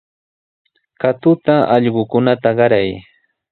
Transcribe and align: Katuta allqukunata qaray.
Katuta 1.01 1.55
allqukunata 1.75 2.49
qaray. 2.57 2.89